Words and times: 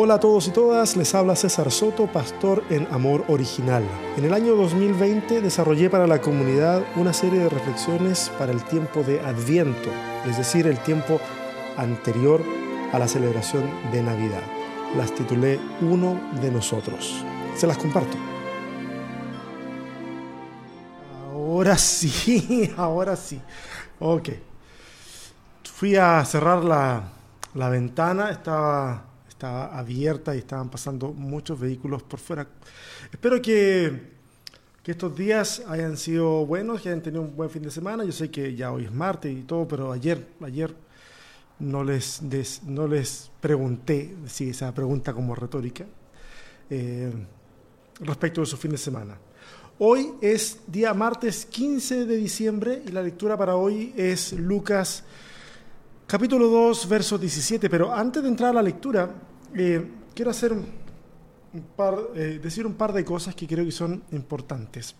Hola 0.00 0.14
a 0.14 0.20
todos 0.20 0.46
y 0.46 0.52
todas, 0.52 0.96
les 0.96 1.12
habla 1.16 1.34
César 1.34 1.72
Soto, 1.72 2.06
pastor 2.06 2.62
en 2.70 2.86
Amor 2.92 3.24
Original. 3.26 3.82
En 4.16 4.24
el 4.24 4.32
año 4.32 4.54
2020 4.54 5.40
desarrollé 5.40 5.90
para 5.90 6.06
la 6.06 6.20
comunidad 6.20 6.84
una 6.94 7.12
serie 7.12 7.40
de 7.40 7.48
reflexiones 7.48 8.30
para 8.38 8.52
el 8.52 8.62
tiempo 8.62 9.02
de 9.02 9.20
Adviento, 9.20 9.90
es 10.24 10.38
decir, 10.38 10.68
el 10.68 10.78
tiempo 10.84 11.20
anterior 11.76 12.44
a 12.92 12.98
la 13.00 13.08
celebración 13.08 13.68
de 13.90 14.04
Navidad. 14.04 14.42
Las 14.96 15.12
titulé 15.12 15.58
Uno 15.80 16.20
de 16.40 16.52
nosotros. 16.52 17.24
Se 17.56 17.66
las 17.66 17.76
comparto. 17.76 18.16
Ahora 21.32 21.76
sí, 21.76 22.72
ahora 22.76 23.16
sí. 23.16 23.42
Ok. 23.98 24.28
Fui 25.64 25.96
a 25.96 26.24
cerrar 26.24 26.62
la, 26.62 27.02
la 27.54 27.68
ventana, 27.68 28.30
estaba 28.30 29.07
estaba 29.38 29.78
abierta 29.78 30.34
y 30.34 30.38
estaban 30.38 30.68
pasando 30.68 31.12
muchos 31.12 31.60
vehículos 31.60 32.02
por 32.02 32.18
fuera. 32.18 32.44
Espero 33.12 33.40
que, 33.40 34.10
que, 34.82 34.90
estos 34.90 35.16
días 35.16 35.62
hayan 35.68 35.96
sido 35.96 36.44
buenos, 36.44 36.82
que 36.82 36.88
hayan 36.88 37.04
tenido 37.04 37.22
un 37.22 37.36
buen 37.36 37.48
fin 37.48 37.62
de 37.62 37.70
semana. 37.70 38.02
Yo 38.02 38.10
sé 38.10 38.32
que 38.32 38.56
ya 38.56 38.72
hoy 38.72 38.86
es 38.86 38.92
martes 38.92 39.32
y 39.32 39.42
todo, 39.42 39.68
pero 39.68 39.92
ayer, 39.92 40.26
ayer 40.44 40.74
no 41.60 41.84
les, 41.84 42.20
no 42.66 42.88
les 42.88 43.30
pregunté, 43.40 44.16
si 44.26 44.50
esa 44.50 44.74
pregunta 44.74 45.12
como 45.14 45.36
retórica, 45.36 45.84
eh, 46.68 47.12
respecto 48.00 48.40
de 48.40 48.46
su 48.48 48.56
fin 48.56 48.72
de 48.72 48.78
semana. 48.78 49.16
Hoy 49.78 50.14
es 50.20 50.62
día 50.66 50.92
martes 50.94 51.46
15 51.46 52.06
de 52.06 52.16
diciembre 52.16 52.82
y 52.84 52.90
la 52.90 53.02
lectura 53.02 53.36
para 53.36 53.54
hoy 53.54 53.94
es 53.96 54.32
Lucas 54.32 55.04
capítulo 56.08 56.48
2, 56.48 56.88
verso 56.88 57.18
17. 57.18 57.70
Pero 57.70 57.94
antes 57.94 58.20
de 58.20 58.28
entrar 58.30 58.50
a 58.50 58.54
la 58.54 58.62
lectura, 58.62 59.27
eh, 59.54 59.88
quiero 60.14 60.30
hacer 60.30 60.56
eh, 62.14 62.40
decir 62.42 62.66
un 62.66 62.74
par 62.74 62.92
de 62.92 63.04
cosas 63.04 63.34
que 63.34 63.46
creo 63.46 63.64
que 63.64 63.72
son 63.72 64.02
importantes 64.12 64.94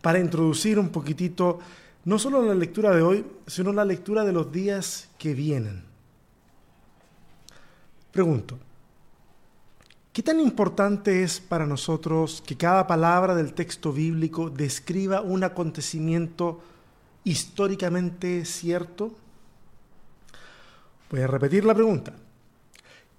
para 0.00 0.18
introducir 0.18 0.78
un 0.78 0.90
poquitito 0.90 1.60
no 2.04 2.18
solo 2.18 2.42
la 2.42 2.54
lectura 2.54 2.94
de 2.94 3.00
hoy, 3.00 3.24
sino 3.46 3.72
la 3.72 3.84
lectura 3.84 4.24
de 4.24 4.32
los 4.32 4.52
días 4.52 5.08
que 5.18 5.32
vienen. 5.32 5.82
Pregunto, 8.12 8.58
¿qué 10.12 10.22
tan 10.22 10.40
importante 10.40 11.22
es 11.22 11.40
para 11.40 11.66
nosotros 11.66 12.42
que 12.46 12.56
cada 12.56 12.86
palabra 12.86 13.34
del 13.34 13.54
texto 13.54 13.92
bíblico 13.92 14.50
describa 14.50 15.22
un 15.22 15.42
acontecimiento 15.42 16.60
históricamente 17.24 18.44
cierto? 18.44 19.10
Voy 21.10 21.22
a 21.22 21.26
repetir 21.26 21.64
la 21.64 21.74
pregunta. 21.74 22.12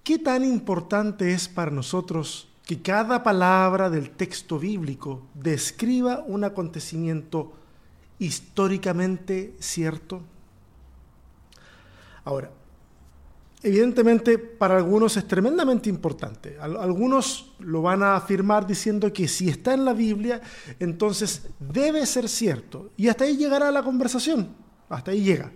¿Qué 0.06 0.20
tan 0.20 0.46
importante 0.46 1.34
es 1.34 1.48
para 1.50 1.72
nosotros 1.72 2.48
que 2.64 2.80
cada 2.80 3.24
palabra 3.24 3.90
del 3.90 4.12
texto 4.12 4.60
bíblico 4.60 5.24
describa 5.34 6.24
un 6.28 6.44
acontecimiento 6.44 7.54
históricamente 8.20 9.56
cierto? 9.60 10.22
Ahora, 12.24 12.52
evidentemente 13.64 14.38
para 14.38 14.78
algunos 14.78 15.18
es 15.18 15.28
tremendamente 15.28 15.90
importante. 15.90 16.56
Algunos 16.60 17.56
lo 17.58 17.82
van 17.82 18.04
a 18.04 18.16
afirmar 18.16 18.68
diciendo 18.68 19.12
que 19.12 19.28
si 19.28 19.50
está 19.50 19.74
en 19.74 19.86
la 19.86 19.94
Biblia, 19.94 20.40
entonces 20.80 21.48
debe 21.60 22.06
ser 22.06 22.30
cierto. 22.30 22.92
Y 22.96 23.08
hasta 23.08 23.24
ahí 23.24 23.38
llegará 23.38 23.72
la 23.72 23.82
conversación. 23.82 24.50
Hasta 24.88 25.10
ahí 25.10 25.24
llega. 25.24 25.52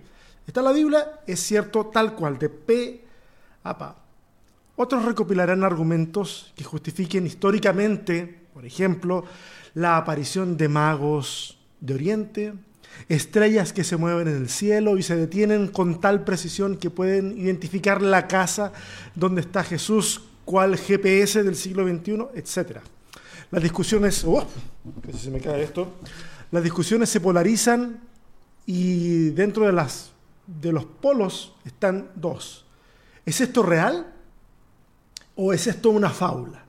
Está 0.47 0.61
en 0.61 0.66
la 0.66 0.72
Biblia, 0.72 1.19
es 1.28 1.39
cierto 1.39 1.86
tal 1.86 2.16
cual, 2.16 2.39
de 2.39 2.50
pe 2.50 3.06
a 3.61 3.78
pa. 3.78 4.08
Otros 4.81 5.03
recopilarán 5.03 5.66
argumentos 5.66 6.53
que 6.55 6.63
justifiquen 6.63 7.27
históricamente, 7.27 8.47
por 8.53 8.66
ejemplo, 8.66 9.25
la 9.73 9.97
aparición 9.97 10.55
de 10.55 10.69
magos 10.69 11.59
de 11.81 11.95
Oriente, 11.95 12.53
estrellas 13.09 13.73
que 13.73 13.84
se 13.84 13.97
mueven 13.97 14.29
en 14.29 14.38
el 14.38 14.47
cielo 14.47 14.97
y 14.97 15.03
se 15.03 15.17
detienen 15.17 15.67
con 15.67 16.00
tal 16.00 16.23
precisión 16.23 16.78
que 16.78 16.90
pueden 16.90 17.38
identificar 17.38 18.01
la 18.01 18.29
casa 18.29 18.72
donde 19.16 19.41
está 19.41 19.66
Jesús, 19.66 20.22
cual 20.45 20.78
GPS 20.78 21.44
del 21.44 21.57
siglo 21.57 21.85
XXI, 21.85 22.28
etc. 22.35 22.78
Las 23.51 23.61
discusiones, 23.61 24.23
oh, 24.23 24.47
se 25.13 25.29
me 25.29 25.41
cae 25.41 25.61
esto, 25.61 25.96
las 26.51 26.63
discusiones 26.63 27.09
se 27.09 27.19
polarizan 27.19 28.00
y 28.66 29.31
dentro 29.31 29.66
de, 29.66 30.72
los 30.72 30.85
polos 30.85 31.53
están 31.66 32.11
dos. 32.16 32.66
¿Es 33.25 33.41
esto 33.41 33.61
real? 33.61 34.13
¿O 35.41 35.53
es 35.53 35.67
esto 35.67 35.91
una 35.91 36.09
fábula? 36.09 36.66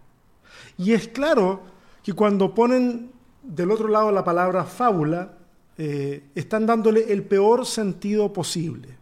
Y 0.79 0.93
es 0.93 1.09
claro 1.09 1.61
que 2.05 2.13
cuando 2.13 2.55
ponen 2.55 3.11
del 3.43 3.73
otro 3.73 3.89
lado 3.89 4.13
la 4.13 4.23
palabra 4.23 4.65
fábula, 4.65 5.33
eh, 5.77 6.23
están 6.37 6.67
dándole 6.67 7.13
el 7.13 7.25
peor 7.25 7.67
sentido 7.67 8.33
posible. 8.33 8.97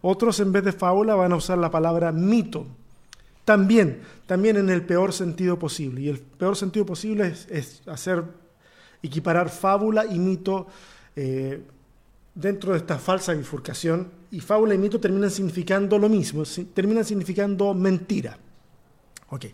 Otros 0.00 0.40
en 0.40 0.52
vez 0.52 0.64
de 0.64 0.72
fábula 0.72 1.16
van 1.16 1.32
a 1.32 1.36
usar 1.36 1.58
la 1.58 1.70
palabra 1.70 2.12
mito. 2.12 2.66
También, 3.44 4.00
también 4.26 4.56
en 4.56 4.70
el 4.70 4.86
peor 4.86 5.12
sentido 5.12 5.58
posible. 5.58 6.00
Y 6.00 6.08
el 6.08 6.20
peor 6.20 6.56
sentido 6.56 6.86
posible 6.86 7.34
es, 7.50 7.82
hacer, 7.86 8.24
equiparar 9.02 9.50
fábula 9.50 10.06
y 10.06 10.18
mito 10.18 10.66
eh, 11.14 11.62
dentro 12.34 12.72
de 12.72 12.78
esta 12.78 12.96
falsa 12.96 13.34
bifurcación. 13.34 14.08
Y 14.30 14.40
fábula 14.40 14.74
y 14.74 14.78
mito 14.78 14.98
terminan 14.98 15.30
significando 15.30 15.98
lo 15.98 16.08
mismo, 16.08 16.44
terminan 16.72 17.04
significando 17.04 17.74
mentira. 17.74 18.38
Ok. 19.34 19.46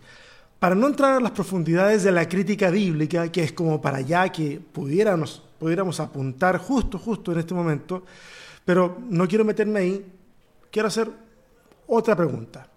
Para 0.59 0.75
no 0.75 0.89
entrar 0.89 1.15
a 1.15 1.21
las 1.21 1.31
profundidades 1.31 2.03
de 2.03 2.13
la 2.13 2.29
crítica 2.29 2.69
bíblica, 2.69 3.33
que 3.33 3.43
es 3.43 3.53
como 3.53 3.81
para 3.81 3.97
allá 3.97 4.29
que 4.29 4.61
pudiéramos, 4.61 5.43
pudiéramos 5.59 6.01
apuntar 6.01 6.59
justo, 6.59 6.99
justo 6.99 7.33
en 7.33 7.39
este 7.39 7.55
momento, 7.55 8.05
pero 8.63 8.99
no 9.09 9.27
quiero 9.27 9.43
meterme 9.43 9.81
ahí, 9.81 10.07
quiero 10.71 10.89
hacer 10.89 11.11
otra 11.87 12.15
pregunta. 12.15 12.69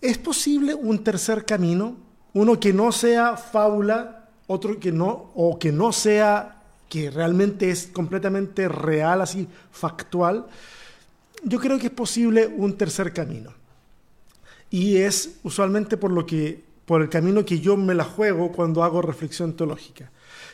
¿Es 0.00 0.18
posible 0.18 0.74
un 0.74 1.04
tercer 1.04 1.44
camino? 1.44 1.96
Uno 2.32 2.58
que 2.58 2.72
no 2.72 2.90
sea 2.90 3.36
fábula, 3.36 4.28
otro 4.48 4.80
que 4.80 4.90
no, 4.90 5.30
o 5.36 5.56
que 5.56 5.70
no 5.70 5.92
sea 5.92 6.62
que 6.88 7.12
realmente 7.12 7.70
es 7.70 7.86
completamente 7.86 8.66
real, 8.66 9.22
así 9.22 9.46
factual. 9.70 10.46
Yo 11.44 11.60
creo 11.60 11.78
que 11.78 11.86
es 11.86 11.92
posible 11.92 12.48
un 12.48 12.76
tercer 12.76 13.12
camino. 13.12 13.61
Y 14.72 14.96
es 14.96 15.38
usualmente 15.44 15.96
por 15.96 16.10
lo 16.10 16.26
que 16.26 16.64
por 16.86 17.02
el 17.02 17.10
camino 17.10 17.44
que 17.44 17.60
yo 17.60 17.76
me 17.76 17.94
la 17.94 18.04
juego 18.04 18.50
cuando 18.50 18.82
hago 18.82 19.02
reflexión 19.02 19.52
teológica. 19.52 20.10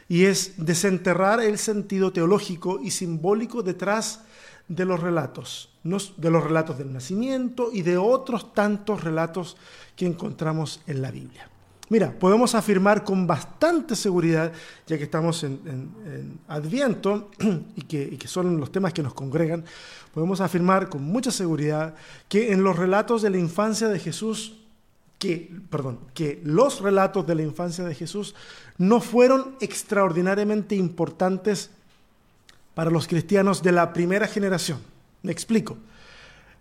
Y 0.09 0.25
es 0.25 0.55
desenterrar 0.57 1.41
el 1.41 1.57
sentido 1.57 2.13
teológico 2.13 2.81
y 2.83 2.91
simbólico 2.91 3.63
detrás 3.63 4.25
de 4.67 4.85
los 4.85 5.01
relatos, 5.01 5.71
de 5.83 6.31
los 6.31 6.45
relatos 6.45 6.77
del 6.77 6.93
nacimiento 6.93 7.71
y 7.73 7.83
de 7.83 7.97
otros 7.97 8.53
tantos 8.53 9.05
relatos 9.05 9.57
que 9.97 10.07
encontramos 10.07 10.83
en 10.87 11.01
la 11.01 11.11
Biblia. 11.11 11.49
Mira, 11.91 12.13
podemos 12.13 12.55
afirmar 12.55 13.03
con 13.03 13.27
bastante 13.27 13.97
seguridad, 13.97 14.53
ya 14.87 14.99
que 14.99 15.05
estamos 15.05 15.43
en, 15.43 16.39
Adviento 16.47 17.31
y 17.77 17.83
que, 17.83 18.03
y 18.03 18.17
que, 18.17 18.29
son 18.29 18.61
los 18.61 18.71
temas 18.71 18.93
que 18.93 19.03
nos 19.03 19.15
congregan, 19.15 19.65
podemos 20.13 20.41
afirmar 20.41 20.89
con 20.89 21.03
mucha 21.03 21.31
seguridad 21.31 21.95
que 22.29 22.53
en 22.53 22.63
los 22.63 22.77
relatos 22.77 23.23
de 23.23 23.31
la 23.31 23.39
infancia 23.39 23.89
de 23.89 23.99
Jesús, 23.99 24.57
que, 25.19 25.51
perdón, 25.71 25.99
que 26.15 26.41
los 26.45 26.81
relatos 26.81 27.27
de 27.27 27.35
la 27.35 27.43
infancia 27.43 27.85
de 27.85 27.95
Jesús 27.95 28.35
no 28.77 29.01
fueron 29.01 29.57
extraordinariamente 29.61 30.77
importantes 30.77 31.71
para 32.75 32.91
los 32.91 33.09
cristianos 33.09 33.63
de 33.63 33.73
la 33.73 33.93
primera 33.93 34.29
generación. 34.29 34.79
Me 35.23 35.33
explico. 35.33 35.79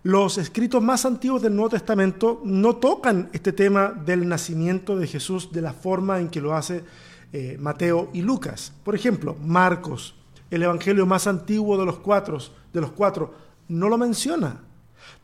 Los 0.04 0.38
escritos 0.38 0.82
más 0.82 1.04
antiguos 1.04 1.42
del 1.42 1.56
Nuevo 1.56 1.70
Testamento 1.70 2.40
no 2.44 2.76
tocan 2.76 3.30
este 3.32 3.52
tema 3.52 3.88
del 3.88 4.28
nacimiento 4.28 4.96
de 4.96 5.08
Jesús 5.08 5.50
de 5.50 5.60
la 5.60 5.72
forma 5.72 6.20
en 6.20 6.28
que 6.28 6.40
lo 6.40 6.54
hace 6.54 6.84
eh, 7.32 7.56
Mateo 7.58 8.08
y 8.12 8.22
Lucas. 8.22 8.72
Por 8.84 8.94
ejemplo, 8.94 9.36
Marcos, 9.44 10.14
el 10.50 10.62
evangelio 10.62 11.04
más 11.04 11.26
antiguo 11.26 11.76
de 11.76 11.84
los 11.84 11.98
cuatro, 11.98 12.38
de 12.72 12.80
los 12.80 12.92
cuatro 12.92 13.34
no 13.68 13.88
lo 13.88 13.98
menciona. 13.98 14.60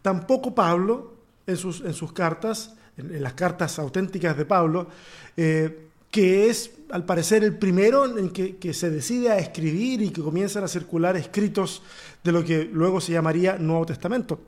Tampoco 0.03 0.55
Pablo, 0.55 1.15
en 1.47 1.57
sus, 1.57 1.81
en 1.81 1.95
sus 1.95 2.13
cartas, 2.13 2.75
en, 2.97 3.23
las 3.23 3.35
cartas 3.35 3.79
auténticas 3.79 4.37
de 4.37 4.45
Pablo, 4.45 4.89
eh, 5.37 5.84
que 6.15 6.49
es 6.49 6.71
al 6.93 7.05
parecer 7.05 7.43
el 7.43 7.59
primero 7.59 8.07
en 8.17 8.31
que, 8.31 8.73
se 8.73 8.89
decide 8.89 9.33
a 9.33 9.39
escribir 9.39 10.01
y 10.01 10.11
que 10.11 10.23
comienzan 10.23 10.63
a 10.63 10.69
circular 10.69 11.17
escritos 11.17 11.83
de 12.23 12.31
lo 12.31 12.45
que 12.45 12.63
luego 12.73 13.01
se 13.01 13.11
llamaría 13.11 13.59
Nuevo 13.59 13.85
Testamento. 13.85 14.43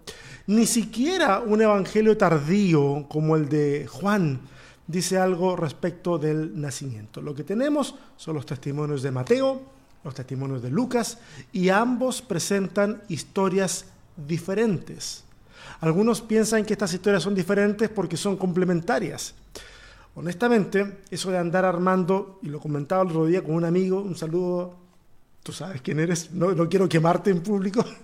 Ni 0.47 0.65
siquiera 0.65 1.41
un 1.41 1.61
evangelio 1.61 2.17
tardío 2.17 3.07
como 3.09 3.35
el 3.35 3.49
de 3.49 3.89
Juan 3.91 4.43
dice 4.87 5.19
algo 5.19 5.57
respecto 5.57 6.19
del 6.19 6.61
nacimiento. 6.61 7.21
Lo 7.21 7.35
que 7.35 7.43
tenemos 7.43 7.97
son 8.17 8.37
los 8.37 8.47
testimonios 8.47 9.03
de 9.03 9.11
Mateo, 9.11 9.61
los 10.05 10.15
testimonios 10.15 10.63
de 10.63 10.71
Lucas, 10.71 11.19
y 11.53 11.71
ambos 11.71 12.23
presentan 12.23 13.03
historias 13.09 13.87
diferentes. 14.17 15.25
Algunos 15.81 16.21
piensan 16.21 16.65
que 16.65 16.75
estas 16.75 16.95
historias 16.95 17.25
son 17.25 17.35
diferentes 17.35 17.89
porque 17.89 18.17
son 18.17 18.37
complementarias. 18.37 19.35
Honestamente, 20.17 21.03
eso 21.11 21.31
de 21.31 21.37
andar 21.37 21.67
armando, 21.67 22.39
y 22.43 22.49
lo 22.49 22.59
comentaba 22.59 23.03
el 23.03 23.09
otro 23.09 23.27
día 23.27 23.45
con 23.45 23.55
un 23.55 23.67
amigo, 23.67 24.01
un 24.01 24.17
saludo, 24.17 24.75
tú 25.43 25.53
sabes 25.53 25.83
quién 25.83 26.01
eres, 26.01 26.33
no, 26.33 26.53
no 26.53 26.69
quiero 26.69 26.89
quemarte 26.89 27.31
en 27.31 27.43
público, 27.43 27.85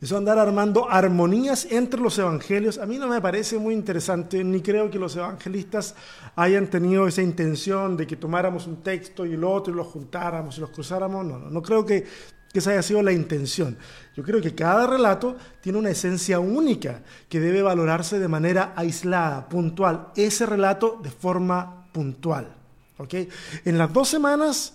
Eso 0.00 0.16
andar 0.16 0.38
armando 0.38 0.88
armonías 0.88 1.66
entre 1.72 2.00
los 2.00 2.16
evangelios, 2.20 2.78
a 2.78 2.86
mí 2.86 2.98
no 2.98 3.08
me 3.08 3.20
parece 3.20 3.58
muy 3.58 3.74
interesante, 3.74 4.44
ni 4.44 4.60
creo 4.60 4.88
que 4.88 4.98
los 4.98 5.16
evangelistas 5.16 5.96
hayan 6.36 6.68
tenido 6.68 7.08
esa 7.08 7.20
intención 7.20 7.96
de 7.96 8.06
que 8.06 8.14
tomáramos 8.14 8.68
un 8.68 8.76
texto 8.76 9.26
y 9.26 9.32
el 9.32 9.42
otro 9.42 9.72
y 9.72 9.76
los 9.76 9.88
juntáramos 9.88 10.56
y 10.56 10.60
los 10.60 10.70
cruzáramos. 10.70 11.26
No, 11.26 11.36
no, 11.40 11.50
no 11.50 11.62
creo 11.62 11.84
que, 11.84 12.06
que 12.52 12.60
esa 12.60 12.70
haya 12.70 12.82
sido 12.82 13.02
la 13.02 13.12
intención. 13.12 13.76
Yo 14.16 14.22
creo 14.22 14.40
que 14.40 14.54
cada 14.54 14.86
relato 14.86 15.36
tiene 15.60 15.78
una 15.78 15.90
esencia 15.90 16.40
única 16.40 17.02
que 17.28 17.40
debe 17.40 17.62
valorarse 17.62 18.18
de 18.18 18.28
manera 18.28 18.72
aislada, 18.74 19.48
puntual. 19.48 20.08
Ese 20.16 20.46
relato 20.46 20.98
de 21.02 21.10
forma 21.10 21.86
puntual. 21.92 22.48
¿okay? 22.96 23.28
En 23.64 23.78
las 23.78 23.92
dos 23.92 24.08
semanas 24.08 24.74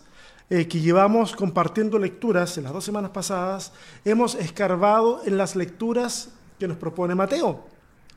eh, 0.49 0.67
que 0.67 0.81
llevamos 0.81 1.35
compartiendo 1.35 1.97
lecturas 1.97 2.57
en 2.57 2.65
las 2.65 2.73
dos 2.73 2.83
semanas 2.83 3.11
pasadas, 3.11 3.71
hemos 4.05 4.35
escarbado 4.35 5.21
en 5.25 5.37
las 5.37 5.55
lecturas 5.55 6.29
que 6.59 6.67
nos 6.67 6.77
propone 6.77 7.15
Mateo. 7.15 7.65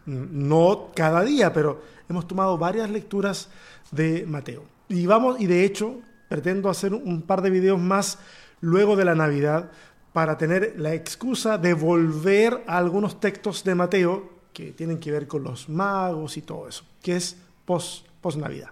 No 0.05 0.91
cada 0.95 1.23
día, 1.23 1.53
pero 1.53 1.83
hemos 2.09 2.29
tomado 2.29 2.59
varias 2.59 2.91
lecturas 2.91 3.49
de 3.91 4.25
Mateo. 4.27 4.65
Y 4.89 5.07
vamos, 5.07 5.41
y 5.41 5.47
de 5.47 5.65
hecho, 5.65 5.97
pretendo 6.29 6.69
hacer 6.69 6.95
un 6.95 7.23
par 7.23 7.43
de 7.43 7.51
videos 7.51 7.81
más 7.81 8.19
luego 8.61 8.97
de 8.97 9.05
la 9.05 9.15
Navidad 9.15 9.71
para 10.13 10.39
tener 10.39 10.75
la 10.79 10.95
excusa 10.95 11.59
de 11.59 11.75
volver 11.75 12.65
a 12.67 12.79
algunos 12.79 13.21
textos 13.21 13.65
de 13.65 13.75
Mateo 13.75 14.31
que 14.53 14.73
tienen 14.73 14.99
que 14.99 15.11
ver 15.13 15.27
con 15.27 15.43
los 15.45 15.69
magos 15.69 16.39
y 16.39 16.43
todo 16.43 16.67
eso, 16.67 16.85
que 17.03 17.17
es 17.17 17.37
post, 17.67 18.07
post 18.23 18.39
Navidad. 18.39 18.71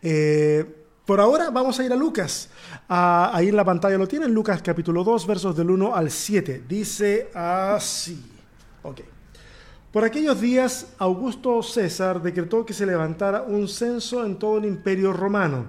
Eh, 0.00 0.64
por 1.04 1.20
ahora 1.20 1.50
vamos 1.50 1.78
a 1.78 1.84
ir 1.84 1.92
a 1.92 1.96
Lucas. 1.96 2.48
Ah, 2.88 3.30
ahí 3.32 3.48
en 3.48 3.56
la 3.56 3.64
pantalla 3.64 3.98
lo 3.98 4.08
tienen, 4.08 4.32
Lucas 4.32 4.62
capítulo 4.62 5.04
2, 5.04 5.26
versos 5.26 5.56
del 5.56 5.70
1 5.70 5.94
al 5.94 6.10
7. 6.10 6.64
Dice 6.66 7.30
así. 7.34 8.24
Ok. 8.82 9.00
Por 9.92 10.04
aquellos 10.04 10.40
días, 10.40 10.94
Augusto 10.98 11.62
César 11.62 12.20
decretó 12.20 12.66
que 12.66 12.74
se 12.74 12.86
levantara 12.86 13.42
un 13.42 13.68
censo 13.68 14.24
en 14.24 14.38
todo 14.38 14.58
el 14.58 14.64
imperio 14.64 15.12
romano. 15.12 15.66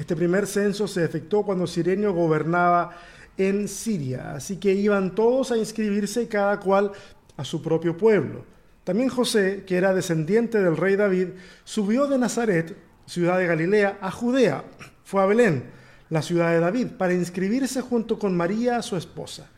Este 0.00 0.16
primer 0.16 0.46
censo 0.46 0.88
se 0.88 1.04
efectuó 1.04 1.44
cuando 1.44 1.66
Sirenio 1.66 2.14
gobernaba 2.14 2.96
en 3.36 3.68
Siria, 3.68 4.32
así 4.32 4.56
que 4.56 4.72
iban 4.72 5.14
todos 5.14 5.52
a 5.52 5.58
inscribirse 5.58 6.26
cada 6.26 6.58
cual 6.58 6.92
a 7.36 7.44
su 7.44 7.60
propio 7.60 7.98
pueblo. 7.98 8.46
También 8.82 9.10
José, 9.10 9.62
que 9.66 9.76
era 9.76 9.92
descendiente 9.92 10.62
del 10.62 10.78
rey 10.78 10.96
David, 10.96 11.28
subió 11.64 12.06
de 12.06 12.16
Nazaret 12.16 12.74
ciudad 13.04 13.38
de 13.38 13.46
Galilea, 13.46 13.98
a 14.00 14.10
Judea. 14.10 14.64
Fue 15.04 15.20
a 15.20 15.26
Belén, 15.26 15.64
la 16.08 16.22
ciudad 16.22 16.50
de 16.50 16.60
David, 16.60 16.86
para 16.96 17.12
inscribirse 17.12 17.82
junto 17.82 18.18
con 18.18 18.34
María, 18.34 18.80
su 18.80 18.96
esposa. 18.96 19.50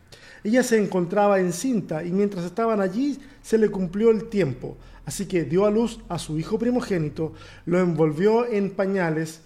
Ella 0.43 0.65
se 0.65 0.77
encontraba 0.77 1.39
encinta 1.39 2.03
y 2.03 2.11
mientras 2.11 2.45
estaban 2.45 2.81
allí 2.81 3.21
se 3.43 3.59
le 3.59 3.69
cumplió 3.69 4.11
el 4.11 4.29
tiempo. 4.29 4.77
Así 5.07 5.27
que 5.27 5.45
dio 5.45 5.67
a 5.67 5.71
luz 5.71 6.01
a 6.09 6.19
su 6.19 6.37
hijo 6.37 6.59
primogénito, 6.59 7.33
lo 7.65 7.79
envolvió 7.79 8.45
en 8.45 8.71
pañales 8.71 9.43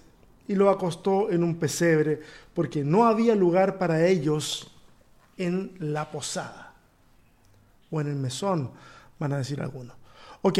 y 0.47 0.55
lo 0.55 0.69
acostó 0.69 1.29
en 1.29 1.43
un 1.43 1.55
pesebre, 1.55 2.21
porque 2.53 2.83
no 2.83 3.05
había 3.05 3.35
lugar 3.35 3.77
para 3.77 4.05
ellos 4.05 4.71
en 5.37 5.73
la 5.79 6.09
posada 6.11 6.73
o 7.91 8.01
en 8.01 8.07
el 8.07 8.15
mesón, 8.15 8.71
van 9.19 9.33
a 9.33 9.37
decir 9.37 9.61
algunos. 9.61 9.95
Ok, 10.41 10.59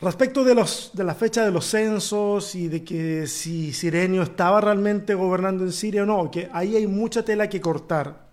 Respecto 0.00 0.44
de, 0.44 0.54
los, 0.54 0.92
de 0.94 1.04
la 1.04 1.14
fecha 1.14 1.44
de 1.44 1.50
los 1.50 1.66
censos 1.66 2.54
y 2.54 2.68
de 2.68 2.82
que 2.82 3.26
si 3.26 3.70
Sirenio 3.70 4.22
estaba 4.22 4.58
realmente 4.58 5.14
gobernando 5.14 5.62
en 5.62 5.72
Siria 5.72 6.04
o 6.04 6.06
no, 6.06 6.30
que 6.30 6.48
ahí 6.54 6.74
hay 6.74 6.86
mucha 6.86 7.22
tela 7.22 7.50
que 7.50 7.60
cortar, 7.60 8.28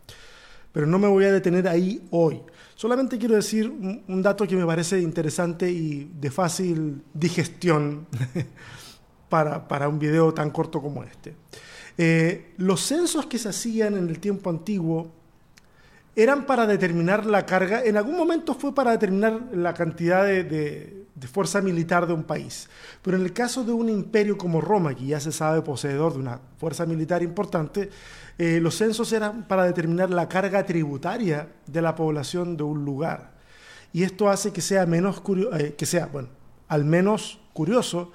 pero 0.72 0.88
no 0.88 0.98
me 0.98 1.10
voy 1.10 1.26
a 1.26 1.32
detener 1.34 1.68
ahí 1.68 2.08
hoy. 2.12 2.42
Solamente 2.74 3.18
quiero 3.18 3.36
decir 3.36 3.70
un, 3.70 4.22
dato 4.22 4.48
que 4.48 4.56
me 4.56 4.66
parece 4.66 5.02
interesante 5.02 5.70
y 5.70 6.10
de 6.18 6.32
fácil 6.32 7.02
digestión 7.14 8.08
para, 9.30 9.68
para 9.68 9.90
un 9.90 10.00
video 10.00 10.34
tan 10.34 10.52
corto 10.52 10.82
como 10.82 11.04
este. 11.04 11.36
Eh, 11.98 12.54
los 12.58 12.82
censos 12.82 13.26
que 13.26 13.38
se 13.38 13.50
hacían 13.50 13.96
en 13.96 14.08
el 14.08 14.20
tiempo 14.20 14.50
antiguo 14.50 15.12
eran 16.16 16.46
para 16.46 16.66
determinar 16.66 17.26
la 17.26 17.46
carga, 17.46 17.84
en 17.84 17.98
algún 17.98 18.18
momento 18.18 18.56
fue 18.56 18.74
para 18.74 18.92
determinar 18.92 19.40
la 19.54 19.74
cantidad 19.74 20.26
de 20.26 20.98
de 21.20 21.28
fuerza 21.28 21.62
militar 21.62 22.06
de 22.06 22.14
un 22.14 22.24
país. 22.24 22.70
Pero 23.02 23.18
en 23.18 23.24
el 23.24 23.34
caso 23.34 23.64
de 23.64 23.72
un 23.72 23.90
imperio 23.90 24.38
como 24.38 24.62
Roma, 24.62 24.94
que 24.94 25.08
ya 25.08 25.20
se 25.20 25.32
sabe 25.32 25.62
poseedor 25.64 26.14
de 26.14 26.20
una 26.20 26.40
fuerza 26.60 26.86
militar 26.86 27.24
importante, 27.24 27.90
eh, 28.38 28.60
los 28.62 28.76
censos 28.76 29.12
eran 29.14 29.48
para 29.48 29.64
determinar 29.64 30.12
la 30.12 30.30
carga 30.30 30.64
tributaria 30.64 31.50
de 31.66 31.82
la 31.82 31.96
población 31.96 32.56
de 32.56 32.64
un 32.64 32.86
lugar. 32.86 33.32
Y 33.94 34.04
esto 34.04 34.30
hace 34.30 34.54
que 34.54 34.62
sea 34.62 34.86
menos 34.86 35.24
eh, 35.58 35.74
que 35.76 35.88
sea, 35.88 36.06
bueno, 36.06 36.30
al 36.68 36.86
menos 36.86 37.40
curioso 37.54 38.12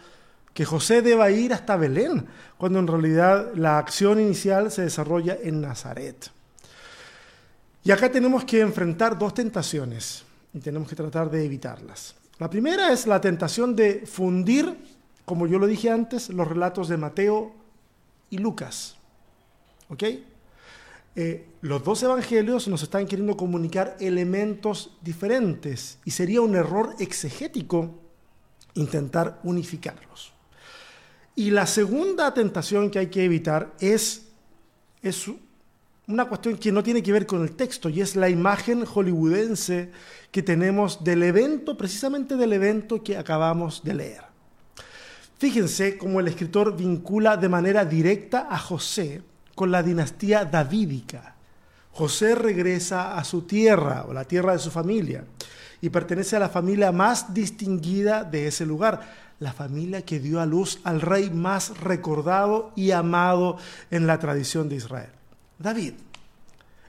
que 0.55 0.65
José 0.65 1.03
deba 1.03 1.31
ir 1.31 1.53
hasta 1.53 1.77
Belén, 1.77 2.27
cuando 2.59 2.79
en 2.79 2.87
realidad 2.87 3.53
la 3.55 3.79
acción 3.79 4.21
inicial 4.21 4.71
se 4.71 4.83
desarrolla 4.83 5.39
en 5.43 5.61
Nazaret. 5.61 6.31
Y 7.85 7.91
acá 7.91 8.11
tenemos 8.11 8.45
que 8.45 8.61
enfrentar 8.61 9.19
dos 9.19 9.35
tentaciones 9.35 10.25
y 10.55 10.61
tenemos 10.61 10.89
que 10.89 10.97
tratar 10.97 11.31
de 11.31 11.45
evitarlas. 11.45 12.15
La 12.39 12.51
primera 12.51 12.93
es 12.93 13.07
la 13.07 13.21
tentación 13.21 13.75
de 13.75 14.07
fundir, 14.07 14.77
como 15.25 15.47
yo 15.47 15.59
lo 15.59 15.67
dije 15.67 15.91
antes, 15.91 16.29
los 16.29 16.47
relatos 16.47 16.89
de 16.89 16.97
Mateo 16.97 17.53
y 18.31 18.39
Lucas. 18.39 18.97
¿Ok? 19.89 20.05
Eh, 21.15 21.47
los 21.61 21.85
dos 21.85 22.03
evangelios 22.03 22.69
nos 22.69 22.83
están 22.83 23.07
queriendo 23.07 23.37
comunicar 23.37 23.97
elementos 24.01 24.97
diferentes 25.03 25.99
y 26.05 26.13
sería 26.13 26.41
un 26.41 26.57
error 26.57 26.95
exegético 26.99 27.91
intentar 28.75 29.39
unificarlos. 29.43 30.32
Y 31.35 31.51
la 31.51 31.67
segunda 31.67 32.35
tentación 32.35 32.91
que 32.91 32.99
hay 32.99 33.07
que 33.07 33.25
evitar 33.25 33.73
es, 33.81 34.29
es 35.03 35.31
una 36.07 36.27
cuestión 36.27 36.57
que 36.57 36.73
no 36.73 36.83
tiene 36.83 37.03
que 37.03 37.13
ver 37.13 37.27
con 37.27 37.43
el 37.43 37.53
texto 37.53 37.89
y 37.89 38.01
es 38.01 38.17
la 38.17 38.29
imagen 38.29 38.85
hollywoodense 38.85 39.91
que 40.31 40.43
tenemos 40.43 41.03
del 41.05 41.23
evento, 41.23 41.77
precisamente 41.77 42.37
del 42.37 42.53
evento 42.53 43.03
que 43.03 43.17
acabamos 43.17 43.83
de 43.83 43.95
leer. 43.95 44.23
Fíjense 45.39 45.99
cómo 45.99 46.21
el 46.21 46.29
escritor 46.29 46.77
vincula 46.77 47.37
de 47.37 47.49
manera 47.49 47.85
directa 47.85 48.47
a 48.51 48.59
José 48.59 49.23
con 49.55 49.71
la 49.71 49.83
dinastía 49.83 50.45
davídica. 50.45 51.35
José 51.93 52.35
regresa 52.35 53.17
a 53.17 53.25
su 53.25 53.43
tierra 53.43 54.05
o 54.09 54.13
la 54.13 54.25
tierra 54.25 54.53
de 54.53 54.59
su 54.59 54.71
familia 54.71 55.25
y 55.81 55.91
pertenece 55.91 56.37
a 56.37 56.41
la 56.41 56.49
familia 56.49 56.93
más 56.93 57.35
distinguida 57.35 58.23
de 58.23 58.47
ese 58.47 58.65
lugar, 58.65 59.01
la 59.43 59.53
familia 59.53 60.03
que 60.03 60.21
dio 60.21 60.41
a 60.41 60.47
luz 60.47 60.79
al 60.85 61.01
rey 61.01 61.29
más 61.29 61.77
recordado 61.81 62.73
y 62.77 62.93
amado 62.93 63.59
en 63.91 64.07
la 64.07 64.21
tradición 64.21 64.69
de 64.69 64.77
Israel. 64.77 65.11
David. 65.59 65.95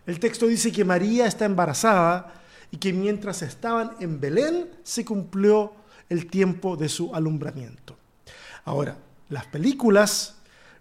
El 0.05 0.19
texto 0.19 0.45
dice 0.45 0.71
que 0.71 0.85
María 0.85 1.25
está 1.25 1.45
embarazada 1.45 2.31
y 2.69 2.77
que 2.77 2.93
mientras 2.93 3.41
estaban 3.41 3.93
en 3.99 4.19
Belén 4.19 4.69
se 4.83 5.03
cumplió 5.03 5.73
el 6.09 6.27
tiempo 6.27 6.77
de 6.77 6.89
su 6.89 7.13
alumbramiento. 7.15 7.97
Ahora, 8.65 8.97
las 9.29 9.45
películas 9.45 10.35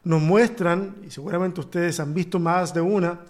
nos 0.04 0.20
muestran, 0.20 0.96
y 1.06 1.10
seguramente 1.10 1.60
ustedes 1.60 2.00
han 2.00 2.12
visto 2.12 2.38
más 2.38 2.74
de 2.74 2.82
una, 2.82 3.20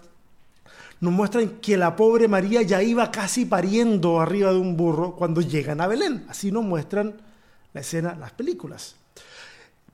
nos 0.99 1.13
muestran 1.13 1.59
que 1.61 1.77
la 1.77 1.95
pobre 1.95 2.27
María 2.27 2.61
ya 2.61 2.83
iba 2.83 3.09
casi 3.09 3.45
pariendo 3.45 4.19
arriba 4.19 4.51
de 4.51 4.59
un 4.59 4.75
burro 4.75 5.15
cuando 5.15 5.39
llegan 5.39 5.79
a 5.79 5.87
Belén. 5.87 6.25
Así 6.27 6.51
nos 6.51 6.63
muestran 6.63 7.15
la 7.73 7.81
escena, 7.81 8.15
las 8.15 8.31
películas. 8.31 8.95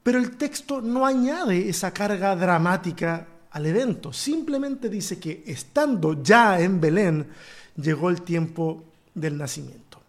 Pero 0.03 0.19
el 0.19 0.37
texto 0.37 0.81
no 0.81 1.05
añade 1.05 1.69
esa 1.69 1.91
carga 1.91 2.35
dramática 2.35 3.27
al 3.51 3.65
evento. 3.65 4.13
Simplemente 4.13 4.89
dice 4.89 5.19
que 5.19 5.43
estando 5.45 6.21
ya 6.21 6.59
en 6.59 6.79
Belén, 6.79 7.27
llegó 7.75 8.09
el 8.09 8.21
tiempo 8.21 8.83
del 9.13 9.37
nacimiento. 9.37 9.99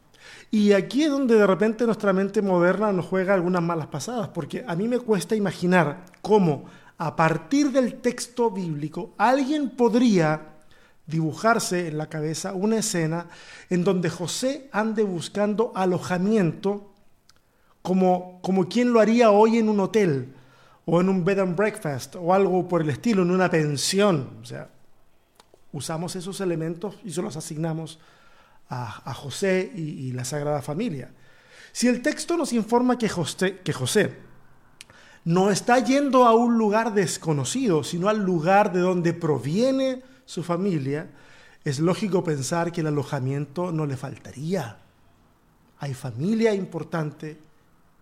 Y 0.50 0.72
aquí 0.72 1.04
es 1.04 1.10
donde 1.10 1.36
de 1.36 1.46
repente 1.46 1.86
nuestra 1.86 2.12
mente 2.12 2.42
moderna 2.42 2.92
nos 2.92 3.06
juega 3.06 3.34
algunas 3.34 3.62
malas 3.62 3.86
pasadas, 3.86 4.28
porque 4.28 4.64
a 4.66 4.74
mí 4.74 4.88
me 4.88 4.98
cuesta 4.98 5.36
imaginar 5.36 6.04
cómo 6.22 6.64
a 6.98 7.14
partir 7.14 7.70
del 7.70 8.00
texto 8.00 8.50
bíblico 8.50 9.14
alguien 9.16 9.70
podría 9.70 10.56
dibujarse 11.06 11.88
en 11.88 11.98
la 11.98 12.08
cabeza 12.08 12.52
una 12.52 12.78
escena 12.78 13.26
en 13.68 13.84
donde 13.84 14.10
José 14.10 14.68
ande 14.72 15.02
buscando 15.02 15.72
alojamiento 15.74 16.90
como, 17.90 18.38
como 18.40 18.68
quien 18.68 18.92
lo 18.92 19.00
haría 19.00 19.32
hoy 19.32 19.58
en 19.58 19.68
un 19.68 19.80
hotel, 19.80 20.32
o 20.84 21.00
en 21.00 21.08
un 21.08 21.24
bed 21.24 21.40
and 21.40 21.56
breakfast 21.56 22.14
o 22.14 22.32
algo 22.32 22.68
por 22.68 22.82
el 22.82 22.88
estilo, 22.88 23.22
en 23.22 23.32
una 23.32 23.50
pensión. 23.50 24.38
O 24.40 24.44
sea, 24.44 24.70
usamos 25.72 26.14
esos 26.14 26.40
elementos 26.40 27.00
y 27.02 27.10
se 27.10 27.20
los 27.20 27.36
asignamos 27.36 27.98
a, 28.68 29.12
José 29.12 29.72
y, 29.74 30.12
la 30.12 30.24
Sagrada 30.24 30.62
Familia. 30.62 31.10
Si 31.72 31.88
el 31.88 32.00
texto 32.00 32.36
nos 32.36 32.52
informa 32.52 32.96
que 32.96 33.08
José, 33.08 33.58
que 33.58 33.72
José 33.72 34.18
no 35.24 35.50
está 35.50 35.80
yendo 35.80 36.26
a 36.26 36.32
un 36.32 36.58
lugar 36.58 36.94
desconocido, 36.94 37.82
sino 37.82 38.08
al 38.08 38.22
lugar 38.24 38.72
de 38.72 38.78
donde 38.78 39.14
proviene 39.14 40.04
su 40.26 40.44
familia, 40.44 41.10
es 41.64 41.80
lógico 41.80 42.22
pensar 42.22 42.70
que 42.70 42.82
el 42.82 42.86
alojamiento 42.86 43.72
no 43.72 43.84
le 43.84 43.96
faltaría. 43.96 44.78
Hay 45.80 45.92
familia 45.92 46.54
importante 46.54 47.49